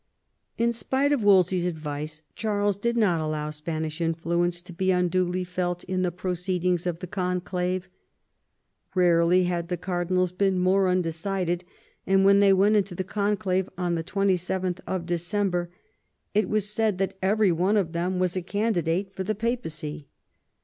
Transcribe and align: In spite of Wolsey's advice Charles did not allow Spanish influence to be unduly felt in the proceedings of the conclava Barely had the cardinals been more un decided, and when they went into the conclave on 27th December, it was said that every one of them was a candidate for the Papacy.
In 0.57 0.73
spite 0.73 1.11
of 1.11 1.21
Wolsey's 1.21 1.63
advice 1.67 2.23
Charles 2.35 2.75
did 2.75 2.97
not 2.97 3.21
allow 3.21 3.51
Spanish 3.51 4.01
influence 4.01 4.59
to 4.63 4.73
be 4.73 4.89
unduly 4.89 5.43
felt 5.43 5.83
in 5.83 6.01
the 6.01 6.11
proceedings 6.11 6.87
of 6.87 6.97
the 6.97 7.07
conclava 7.07 7.83
Barely 8.95 9.43
had 9.43 9.67
the 9.67 9.77
cardinals 9.77 10.31
been 10.31 10.57
more 10.57 10.87
un 10.87 11.03
decided, 11.03 11.63
and 12.07 12.25
when 12.25 12.39
they 12.39 12.51
went 12.51 12.77
into 12.77 12.95
the 12.95 13.03
conclave 13.03 13.69
on 13.77 13.95
27th 13.95 15.05
December, 15.05 15.69
it 16.33 16.49
was 16.49 16.67
said 16.67 16.97
that 16.97 17.15
every 17.21 17.51
one 17.51 17.77
of 17.77 17.91
them 17.93 18.17
was 18.17 18.35
a 18.35 18.41
candidate 18.41 19.13
for 19.13 19.23
the 19.23 19.35
Papacy. 19.35 20.07